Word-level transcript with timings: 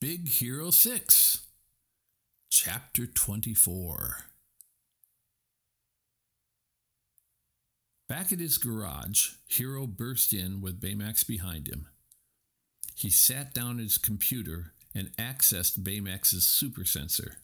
Big 0.00 0.28
Hiro 0.28 0.70
6, 0.70 1.42
Chapter 2.48 3.04
24. 3.04 4.24
Back 8.08 8.32
at 8.32 8.40
his 8.40 8.56
garage, 8.56 9.32
Hiro 9.46 9.86
burst 9.86 10.32
in 10.32 10.62
with 10.62 10.80
Baymax 10.80 11.26
behind 11.26 11.68
him. 11.68 11.88
He 12.94 13.10
sat 13.10 13.52
down 13.52 13.76
at 13.76 13.82
his 13.82 13.98
computer 13.98 14.72
and 14.94 15.14
accessed 15.18 15.80
Baymax's 15.80 16.46
super 16.46 16.86
sensor. 16.86 17.36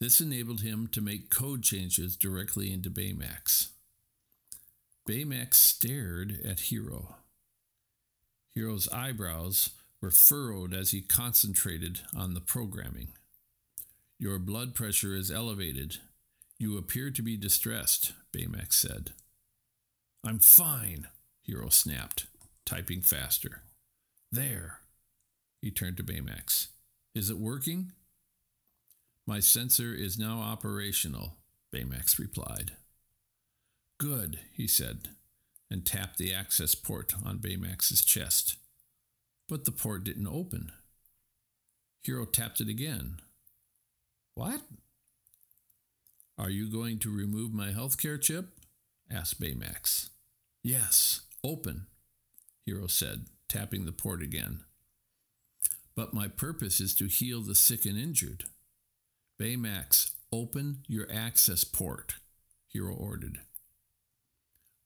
This 0.00 0.20
enabled 0.20 0.60
him 0.60 0.86
to 0.92 1.00
make 1.00 1.28
code 1.28 1.64
changes 1.64 2.16
directly 2.16 2.72
into 2.72 2.88
Baymax. 2.88 3.70
Baymax 5.08 5.54
stared 5.54 6.38
at 6.48 6.60
Hiro. 6.60 7.16
Hero's 8.54 8.88
eyebrows 8.90 9.70
were 10.00 10.10
furrowed 10.10 10.72
as 10.72 10.90
he 10.90 11.00
concentrated 11.00 12.00
on 12.16 12.34
the 12.34 12.40
programming. 12.40 13.08
Your 14.18 14.38
blood 14.38 14.74
pressure 14.74 15.14
is 15.14 15.30
elevated. 15.30 15.98
You 16.58 16.76
appear 16.76 17.10
to 17.10 17.22
be 17.22 17.36
distressed, 17.36 18.12
Baymax 18.32 18.74
said. 18.74 19.12
I'm 20.24 20.40
fine, 20.40 21.08
Hiro 21.42 21.68
snapped, 21.68 22.26
typing 22.66 23.02
faster. 23.02 23.62
There. 24.30 24.80
He 25.62 25.70
turned 25.70 25.96
to 25.96 26.04
Baymax. 26.04 26.68
Is 27.14 27.30
it 27.30 27.38
working? 27.38 27.92
My 29.26 29.40
sensor 29.40 29.94
is 29.94 30.18
now 30.18 30.40
operational, 30.40 31.34
Baymax 31.74 32.18
replied. 32.18 32.72
Good, 33.98 34.40
he 34.52 34.66
said, 34.66 35.08
and 35.70 35.84
tapped 35.84 36.18
the 36.18 36.32
access 36.32 36.74
port 36.74 37.14
on 37.24 37.38
Baymax's 37.38 38.04
chest. 38.04 38.56
But 39.48 39.64
the 39.64 39.72
port 39.72 40.04
didn't 40.04 40.26
open. 40.26 40.72
Hiro 42.02 42.26
tapped 42.26 42.60
it 42.60 42.68
again. 42.68 43.20
What? 44.34 44.60
Are 46.38 46.50
you 46.50 46.70
going 46.70 46.98
to 47.00 47.10
remove 47.10 47.52
my 47.52 47.70
healthcare 47.70 48.20
chip? 48.20 48.46
asked 49.10 49.40
Baymax. 49.40 50.10
Yes, 50.62 51.22
open, 51.42 51.86
Hiro 52.64 52.86
said, 52.86 53.26
tapping 53.48 53.86
the 53.86 53.92
port 53.92 54.22
again. 54.22 54.60
But 55.96 56.14
my 56.14 56.28
purpose 56.28 56.80
is 56.80 56.94
to 56.96 57.06
heal 57.06 57.40
the 57.40 57.54
sick 57.54 57.84
and 57.84 57.98
injured. 57.98 58.44
Baymax, 59.40 60.12
open 60.30 60.84
your 60.86 61.08
access 61.10 61.64
port, 61.64 62.16
Hiro 62.68 62.94
ordered. 62.94 63.40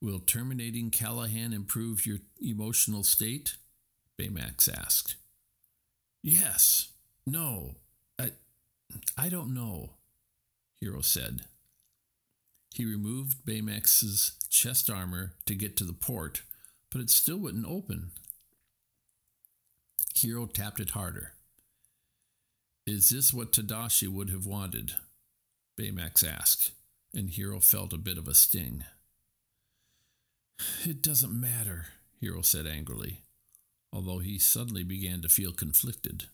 Will 0.01 0.21
terminating 0.21 0.91
Callaghan 0.91 1.53
improve 1.53 2.07
your 2.07 2.19
emotional 2.41 3.05
state? 3.05 3.57
Baymax 4.23 4.69
asked. 4.73 5.17
Yes. 6.23 6.89
No. 7.27 7.77
I, 8.19 8.33
I 9.19 9.29
don't 9.29 9.55
know, 9.55 9.91
Hiro 10.81 11.01
said. 11.01 11.43
He 12.75 12.85
removed 12.85 13.45
Baymax's 13.45 14.33
chest 14.49 14.89
armor 14.89 15.33
to 15.47 15.55
get 15.55 15.77
to 15.77 15.85
the 15.85 15.93
port, 15.93 16.43
but 16.91 17.01
it 17.01 17.11
still 17.11 17.37
wouldn't 17.37 17.67
open. 17.67 18.13
Hiro 20.15 20.47
tapped 20.47 20.81
it 20.81 20.91
harder. 20.91 21.33
Is 22.87 23.11
this 23.11 23.33
what 23.33 23.53
Tadashi 23.53 24.09
would 24.09 24.31
have 24.31 24.47
wanted? 24.47 24.93
Baymax 25.79 26.27
asked, 26.27 26.73
and 27.15 27.31
Hiro 27.31 27.61
felt 27.61 27.93
a 27.93 27.99
bit 27.99 28.19
of 28.19 28.29
a 28.29 28.35
sting. 28.35 28.85
It 30.85 31.03
doesn't 31.03 31.39
matter, 31.39 31.87
Hero 32.21 32.43
said 32.43 32.67
angrily, 32.67 33.23
although 33.93 34.19
he 34.19 34.39
suddenly 34.39 34.83
began 34.83 35.21
to 35.23 35.29
feel 35.29 35.53
conflicted. 35.53 36.25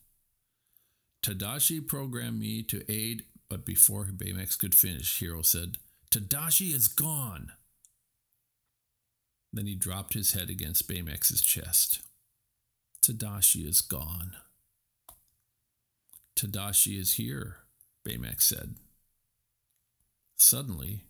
Tadashi 1.22 1.86
programmed 1.86 2.40
me 2.40 2.62
to 2.62 2.90
aid, 2.90 3.24
but 3.48 3.64
before 3.66 4.06
Baymax 4.06 4.58
could 4.58 4.74
finish, 4.74 5.18
Hiro 5.18 5.42
said, 5.42 5.78
Tadashi 6.10 6.74
is 6.74 6.88
gone. 6.88 7.52
Then 9.52 9.66
he 9.66 9.74
dropped 9.74 10.14
his 10.14 10.32
head 10.32 10.50
against 10.50 10.88
Baymax's 10.88 11.40
chest. 11.40 12.00
Tadashi 13.02 13.66
is 13.66 13.80
gone. 13.80 14.36
Tadashi 16.36 16.98
is 16.98 17.14
here, 17.14 17.56
Baymax 18.06 18.42
said. 18.42 18.76
Suddenly, 20.36 21.04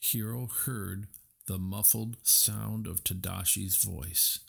Hiro 0.00 0.46
heard 0.46 1.06
the 1.46 1.58
muffled 1.58 2.16
sound 2.22 2.86
of 2.86 3.04
Tadashi's 3.04 3.76
voice. 3.76 4.40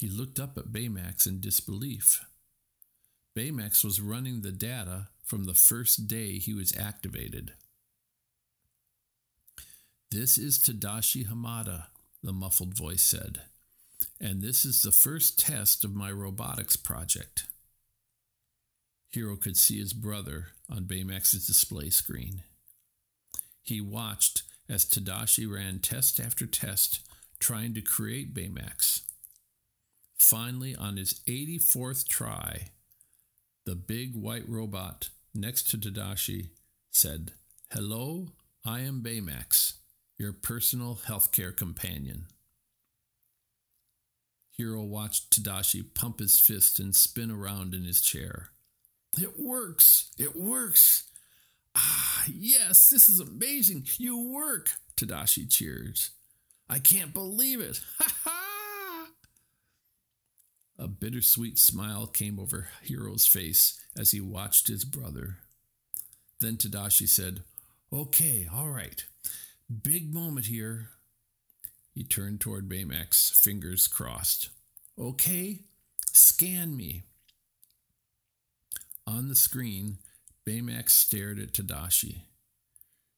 He 0.00 0.08
looked 0.08 0.40
up 0.40 0.56
at 0.56 0.72
Baymax 0.72 1.26
in 1.26 1.40
disbelief. 1.40 2.24
Baymax 3.36 3.84
was 3.84 4.00
running 4.00 4.40
the 4.40 4.50
data 4.50 5.08
from 5.26 5.44
the 5.44 5.52
first 5.52 6.08
day 6.08 6.38
he 6.38 6.54
was 6.54 6.74
activated. 6.74 7.52
This 10.10 10.38
is 10.38 10.58
Tadashi 10.58 11.26
Hamada, 11.28 11.88
the 12.22 12.32
muffled 12.32 12.74
voice 12.78 13.02
said, 13.02 13.42
and 14.18 14.40
this 14.40 14.64
is 14.64 14.80
the 14.80 14.90
first 14.90 15.38
test 15.38 15.84
of 15.84 15.94
my 15.94 16.10
robotics 16.10 16.76
project. 16.76 17.44
Hiro 19.10 19.36
could 19.36 19.58
see 19.58 19.78
his 19.78 19.92
brother 19.92 20.46
on 20.70 20.86
Baymax's 20.86 21.46
display 21.46 21.90
screen. 21.90 22.42
He 23.62 23.82
watched 23.82 24.44
as 24.66 24.86
Tadashi 24.86 25.46
ran 25.46 25.78
test 25.78 26.18
after 26.18 26.46
test 26.46 27.00
trying 27.38 27.74
to 27.74 27.82
create 27.82 28.32
Baymax. 28.32 29.02
Finally, 30.20 30.76
on 30.76 30.98
his 30.98 31.22
84th 31.26 32.06
try, 32.06 32.68
the 33.64 33.74
big 33.74 34.14
white 34.14 34.46
robot 34.46 35.08
next 35.34 35.70
to 35.70 35.78
Tadashi 35.78 36.50
said, 36.90 37.32
Hello, 37.72 38.28
I 38.62 38.80
am 38.80 39.02
Baymax 39.02 39.78
your 40.18 40.34
personal 40.34 41.00
healthcare 41.06 41.56
companion. 41.56 42.26
Hiro 44.50 44.82
watched 44.82 45.30
Tadashi 45.30 45.82
pump 45.94 46.18
his 46.18 46.38
fist 46.38 46.78
and 46.78 46.94
spin 46.94 47.30
around 47.30 47.72
in 47.72 47.84
his 47.84 48.02
chair. 48.02 48.50
It 49.18 49.40
works! 49.40 50.10
It 50.18 50.36
works! 50.36 51.04
Ah, 51.74 52.24
yes, 52.30 52.90
this 52.90 53.08
is 53.08 53.20
amazing! 53.20 53.86
You 53.96 54.20
work! 54.28 54.72
Tadashi 54.98 55.50
cheers. 55.50 56.10
I 56.68 56.78
can't 56.78 57.14
believe 57.14 57.60
it! 57.60 57.80
Ha! 57.98 58.26
A 60.80 60.88
bittersweet 60.88 61.58
smile 61.58 62.06
came 62.06 62.40
over 62.40 62.68
Hiro's 62.88 63.26
face 63.26 63.78
as 63.98 64.12
he 64.12 64.20
watched 64.20 64.68
his 64.68 64.82
brother. 64.82 65.36
Then 66.40 66.56
Tadashi 66.56 67.06
said, 67.06 67.42
Okay, 67.92 68.48
all 68.50 68.70
right. 68.70 69.04
Big 69.82 70.12
moment 70.12 70.46
here. 70.46 70.88
He 71.94 72.02
turned 72.02 72.40
toward 72.40 72.66
Baymax, 72.66 73.30
fingers 73.30 73.86
crossed. 73.86 74.48
Okay, 74.98 75.64
scan 76.12 76.74
me. 76.78 77.02
On 79.06 79.28
the 79.28 79.34
screen, 79.34 79.98
Baymax 80.48 80.90
stared 80.90 81.38
at 81.38 81.52
Tadashi. 81.52 82.22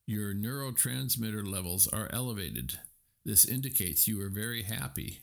Your 0.04 0.34
neurotransmitter 0.34 1.46
levels 1.46 1.86
are 1.86 2.10
elevated. 2.12 2.80
This 3.24 3.44
indicates 3.44 4.08
you 4.08 4.20
are 4.20 4.30
very 4.30 4.62
happy. 4.62 5.20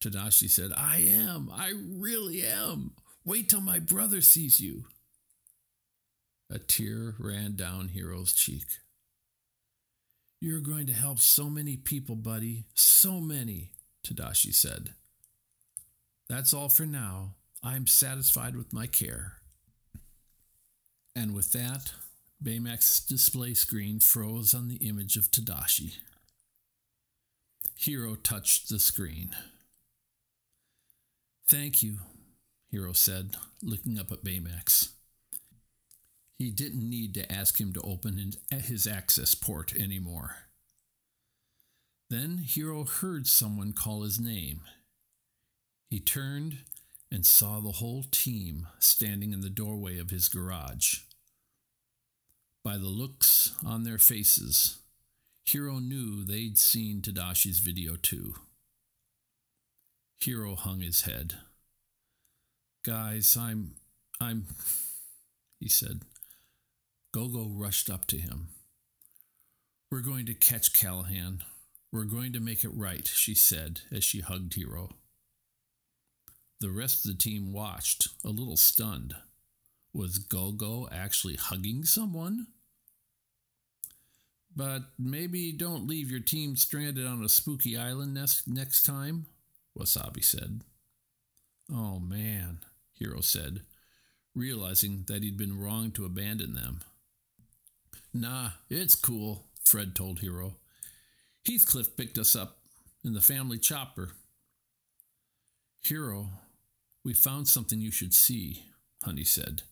Tadashi 0.00 0.48
said, 0.48 0.70
I 0.76 0.98
am. 0.98 1.50
I 1.52 1.72
really 1.76 2.42
am. 2.42 2.92
Wait 3.24 3.48
till 3.48 3.60
my 3.60 3.78
brother 3.78 4.20
sees 4.20 4.60
you. 4.60 4.86
A 6.50 6.58
tear 6.58 7.14
ran 7.18 7.54
down 7.54 7.90
Hiro's 7.94 8.32
cheek. 8.32 8.64
You're 10.40 10.60
going 10.60 10.86
to 10.86 10.94
help 10.94 11.18
so 11.18 11.50
many 11.50 11.76
people, 11.76 12.16
buddy. 12.16 12.64
So 12.74 13.20
many, 13.20 13.72
Tadashi 14.04 14.54
said. 14.54 14.94
That's 16.28 16.54
all 16.54 16.70
for 16.70 16.86
now. 16.86 17.34
I'm 17.62 17.86
satisfied 17.86 18.56
with 18.56 18.72
my 18.72 18.86
care. 18.86 19.34
And 21.14 21.34
with 21.34 21.52
that, 21.52 21.92
Baymax's 22.42 23.00
display 23.00 23.52
screen 23.52 24.00
froze 24.00 24.54
on 24.54 24.68
the 24.68 24.76
image 24.76 25.16
of 25.16 25.30
Tadashi. 25.30 25.96
Hero 27.76 28.14
touched 28.14 28.70
the 28.70 28.78
screen. 28.78 29.36
Thank 31.50 31.82
you, 31.82 31.98
Hiro 32.70 32.92
said, 32.92 33.34
looking 33.60 33.98
up 33.98 34.12
at 34.12 34.22
Baymax. 34.22 34.90
He 36.38 36.52
didn't 36.52 36.88
need 36.88 37.12
to 37.14 37.30
ask 37.30 37.60
him 37.60 37.72
to 37.72 37.80
open 37.80 38.34
his 38.52 38.86
access 38.86 39.34
port 39.34 39.74
anymore. 39.74 40.36
Then 42.08 42.38
Hiro 42.38 42.84
heard 42.84 43.26
someone 43.26 43.72
call 43.72 44.02
his 44.02 44.20
name. 44.20 44.60
He 45.88 45.98
turned 45.98 46.58
and 47.10 47.26
saw 47.26 47.58
the 47.58 47.72
whole 47.72 48.04
team 48.12 48.68
standing 48.78 49.32
in 49.32 49.40
the 49.40 49.50
doorway 49.50 49.98
of 49.98 50.10
his 50.10 50.28
garage. 50.28 50.98
By 52.62 52.76
the 52.76 52.86
looks 52.86 53.56
on 53.66 53.82
their 53.82 53.98
faces, 53.98 54.78
Hiro 55.42 55.80
knew 55.80 56.24
they'd 56.24 56.58
seen 56.58 57.02
Tadashi's 57.02 57.58
video 57.58 57.96
too. 57.96 58.36
Hiro 60.22 60.54
hung 60.54 60.80
his 60.80 61.02
head. 61.02 61.34
Guys, 62.84 63.36
I'm. 63.36 63.76
I'm. 64.20 64.46
He 65.58 65.68
said. 65.68 66.02
Gogo 67.12 67.48
rushed 67.48 67.90
up 67.90 68.04
to 68.06 68.18
him. 68.18 68.48
We're 69.90 70.00
going 70.00 70.26
to 70.26 70.34
catch 70.34 70.72
Callaghan. 70.72 71.42
We're 71.90 72.04
going 72.04 72.32
to 72.34 72.40
make 72.40 72.62
it 72.62 72.70
right, 72.72 73.08
she 73.08 73.34
said 73.34 73.80
as 73.90 74.04
she 74.04 74.20
hugged 74.20 74.54
Hiro. 74.54 74.90
The 76.60 76.70
rest 76.70 77.04
of 77.04 77.10
the 77.10 77.18
team 77.18 77.52
watched, 77.52 78.08
a 78.24 78.28
little 78.28 78.56
stunned. 78.56 79.14
Was 79.92 80.18
Gogo 80.18 80.86
actually 80.92 81.36
hugging 81.36 81.84
someone? 81.84 82.46
But 84.54 84.82
maybe 84.98 85.52
don't 85.52 85.88
leave 85.88 86.10
your 86.10 86.20
team 86.20 86.54
stranded 86.56 87.06
on 87.06 87.24
a 87.24 87.28
spooky 87.28 87.76
island 87.76 88.14
next, 88.14 88.46
next 88.46 88.82
time, 88.84 89.26
Wasabi 89.78 90.24
said. 90.24 90.62
Oh 91.72 91.98
man, 91.98 92.58
Hiro 92.92 93.20
said, 93.20 93.60
realizing 94.34 95.04
that 95.06 95.22
he'd 95.22 95.36
been 95.36 95.58
wrong 95.58 95.90
to 95.92 96.04
abandon 96.04 96.54
them. 96.54 96.80
Nah, 98.12 98.50
it's 98.68 98.96
cool, 98.96 99.46
Fred 99.64 99.94
told 99.94 100.20
Hiro. 100.20 100.56
Heathcliff 101.46 101.96
picked 101.96 102.18
us 102.18 102.34
up 102.34 102.58
in 103.04 103.12
the 103.12 103.20
family 103.20 103.58
chopper. 103.58 104.10
Hiro, 105.82 106.28
we 107.04 107.14
found 107.14 107.48
something 107.48 107.80
you 107.80 107.90
should 107.90 108.12
see, 108.12 108.64
Honey 109.02 109.24
said. 109.24 109.62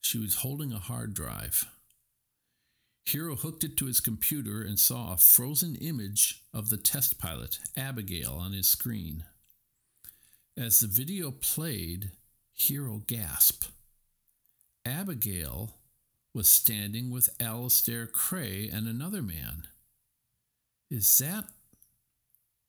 She 0.00 0.18
was 0.18 0.36
holding 0.36 0.72
a 0.72 0.78
hard 0.78 1.14
drive. 1.14 1.66
Hiro 3.04 3.36
hooked 3.36 3.64
it 3.64 3.76
to 3.76 3.86
his 3.86 4.00
computer 4.00 4.62
and 4.62 4.78
saw 4.78 5.12
a 5.12 5.18
frozen 5.18 5.74
image 5.76 6.42
of 6.54 6.70
the 6.70 6.78
test 6.78 7.18
pilot, 7.18 7.58
Abigail, 7.76 8.32
on 8.32 8.52
his 8.52 8.66
screen. 8.66 9.24
As 10.56 10.80
the 10.80 10.86
video 10.86 11.30
played, 11.30 12.12
Hiro 12.52 13.02
gasped. 13.06 13.68
Abigail 14.86 15.74
was 16.32 16.48
standing 16.48 17.10
with 17.10 17.28
Alistair 17.40 18.06
Krei 18.06 18.72
and 18.72 18.88
another 18.88 19.22
man. 19.22 19.66
Is 20.90 21.18
that 21.18 21.44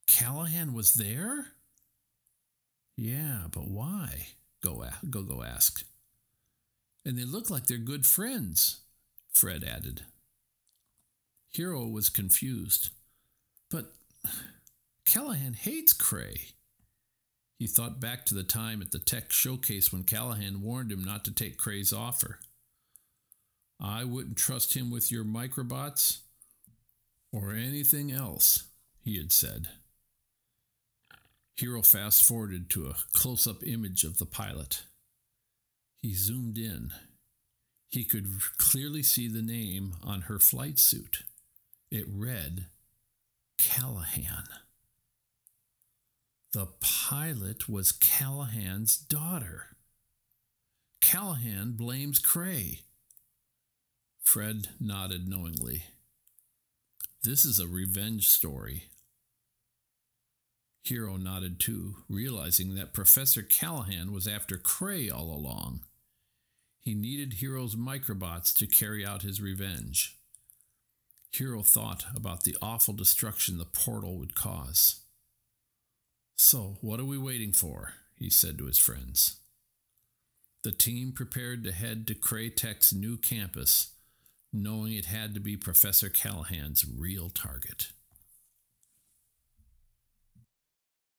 Callaghan 0.08 0.74
was 0.74 0.96
there? 0.96 1.48
Yeah, 2.98 3.44
but 3.52 3.68
why? 3.68 4.28
Go 4.62 4.86
go 5.10 5.22
go 5.24 5.44
asked. 5.44 5.86
And 7.06 7.18
they 7.18 7.26
look 7.26 7.50
like 7.50 7.68
they're 7.68 7.78
good 7.78 8.06
friends, 8.06 8.81
Fred 9.31 9.64
added. 9.64 10.02
Hiro 11.56 11.88
was 11.88 12.10
confused. 12.10 12.90
But 13.72 13.94
Callaghan 15.06 15.54
hates 15.54 15.94
Krei. 15.94 16.52
He 17.57 17.66
thought 17.66 18.02
back 18.02 18.25
to 18.25 18.36
the 18.36 18.44
time 18.44 18.81
at 18.81 18.92
the 18.92 19.00
tech 19.00 19.31
showcase 19.31 19.94
when 19.94 20.04
Callaghan 20.04 20.62
warned 20.62 20.92
him 20.92 21.04
not 21.04 21.24
to 21.25 21.34
take 21.34 21.57
Krei's 21.57 21.94
offer. 21.94 22.40
I 23.80 24.04
wouldn't 24.04 24.38
trust 24.38 24.75
him 24.75 24.92
with 24.92 25.13
your 25.13 25.24
microbots 25.24 26.19
or 27.31 27.54
anything 27.54 28.12
else, 28.12 28.66
he 29.02 29.18
had 29.18 29.31
said. 29.31 29.69
Hiro 31.56 31.81
fast 31.81 32.24
forwarded 32.24 32.69
to 32.72 32.88
a 32.88 32.98
close 33.13 33.48
up 33.48 33.66
image 33.66 34.04
of 34.04 34.18
the 34.18 34.25
pilot. 34.25 34.84
He 35.96 36.13
zoomed 36.13 36.57
in. 36.57 36.92
He 37.90 38.04
could 38.04 38.28
clearly 38.57 39.04
see 39.04 39.30
the 39.30 39.42
name 39.42 39.96
on 40.04 40.24
her 40.24 40.40
flight 40.40 40.80
suit. 40.80 41.24
It 41.92 42.06
read 42.08 42.68
Callaghan. 43.58 44.46
The 46.54 46.68
pilot 46.80 47.68
was 47.68 47.92
Callaghan's 47.92 48.98
daughter. 48.98 49.76
Callaghan 51.02 51.74
blames 51.74 52.20
Krei. 52.20 52.80
Fred 54.22 54.70
nodded 54.80 55.28
knowingly. 55.28 55.84
This 57.24 57.46
is 57.46 57.60
a 57.60 57.68
revenge 57.68 58.30
story. 58.30 58.86
Hiro 60.84 61.18
nodded 61.18 61.60
too, 61.60 61.96
realizing 62.08 62.76
that 62.76 62.94
Professor 62.94 63.42
Callaghan 63.42 64.12
was 64.12 64.28
after 64.28 64.58
Krei 64.58 65.12
all 65.12 65.34
along. 65.34 65.81
He 66.81 66.94
needed 66.94 67.40
Hiro's 67.42 67.76
microbots 67.76 68.56
to 68.58 68.68
carry 68.68 69.06
out 69.06 69.24
his 69.24 69.42
revenge. 69.42 70.18
Hiro 71.31 71.62
thought 71.62 72.06
about 72.16 72.44
the 72.44 72.56
awful 72.62 72.94
destruction 72.94 73.57
the 73.57 73.66
portal 73.66 74.18
would 74.18 74.36
cause. 74.36 75.01
So, 76.38 76.77
what 76.81 77.00
are 77.00 77.06
we 77.06 77.18
waiting 77.18 77.51
for? 77.51 77.94
he 78.18 78.30
said 78.30 78.57
to 78.57 78.66
his 78.66 78.77
friends. 78.77 79.38
The 80.63 80.72
team 80.72 81.12
prepared 81.12 81.63
to 81.63 81.72
head 81.72 82.07
to 82.07 82.16
Krei 82.16 82.54
Tech's 82.54 82.94
new 82.94 83.18
campus, 83.18 83.94
knowing 84.51 84.94
it 84.94 85.06
had 85.06 85.33
to 85.33 85.39
be 85.39 85.57
Professor 85.57 86.10
Callaghan's 86.10 86.86
real 86.86 87.30
target. 87.30 87.89